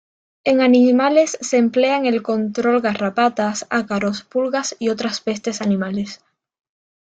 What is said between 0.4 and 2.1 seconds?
En animales se emplea en